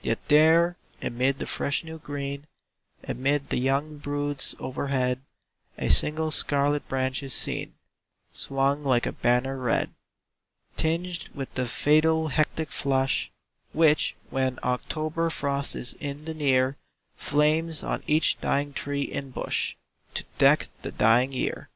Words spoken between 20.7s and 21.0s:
the